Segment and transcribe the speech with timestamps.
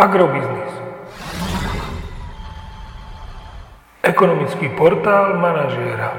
[0.00, 0.72] Agrobiznis.
[4.00, 6.16] Ekonomický portál manažéra.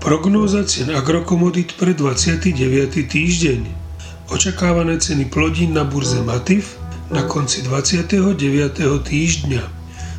[0.00, 2.56] Prognóza cien agrokomodit pre 29.
[3.04, 3.68] týždeň.
[4.32, 6.80] Očakávané ceny plodín na burze Matif
[7.12, 8.80] na konci 29.
[8.80, 9.62] týždňa.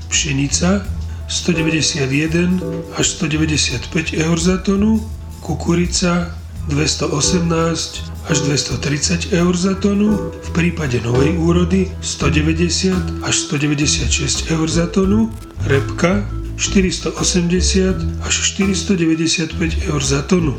[0.05, 0.85] Pšenica
[1.25, 2.61] 191
[2.93, 5.01] až 195 eur za tonu,
[5.41, 14.67] kukurica 218 až 230 eur za tonu, v prípade novej úrody 190 až 196 eur
[14.69, 15.33] za tonu,
[15.65, 16.25] repka
[16.57, 20.53] 480 až 495 eur za tonu.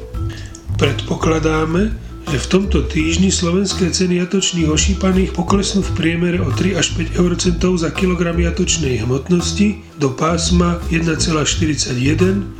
[0.78, 7.20] Predpokladáme, v tomto týždni slovenské ceny jatočných ošípaných poklesnú v priemere o 3 až 5
[7.20, 11.92] eurocentov za kilogram jatočnej hmotnosti do pásma 1,41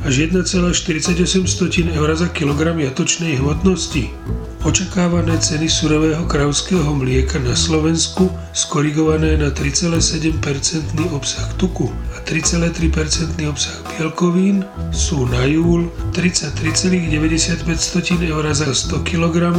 [0.05, 4.13] až 1,48 eur za kilogram jatočnej hmotnosti.
[4.63, 10.39] Očakávané ceny surového kravského mlieka na Slovensku skorigované na 3,7%
[11.11, 14.63] obsah tuku a 3,3% obsah bielkovín
[14.95, 17.11] sú na júl 33,95
[18.23, 19.51] eur za 100 kg,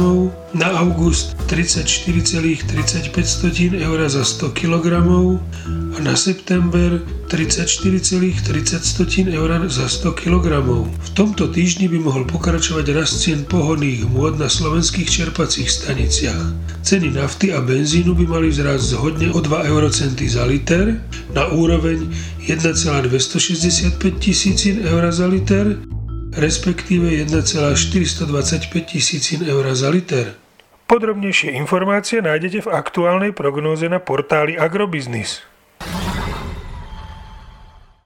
[0.57, 5.05] na august 34,35 eur za 100 kg
[5.95, 6.99] a na september
[7.31, 10.59] 34,30 eur za 100 kg.
[10.99, 16.51] V tomto týždni by mohol pokračovať rast cien pohodných môd na slovenských čerpacích staniciach.
[16.83, 20.99] Ceny nafty a benzínu by mali vzrásť zhodne o 2 eurocenty za liter
[21.31, 22.11] na úroveň
[22.43, 25.79] 1,265 tisícin eur za liter,
[26.35, 30.35] respektíve 1,425 tisícin eur za liter.
[30.85, 35.54] Podrobnejšie informácie nájdete v aktuálnej prognóze na portáli Agrobiznis.